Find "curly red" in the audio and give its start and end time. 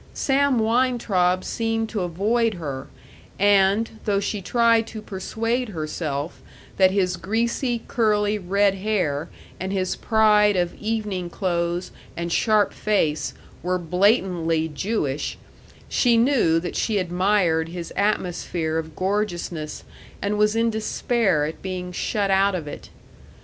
7.87-8.73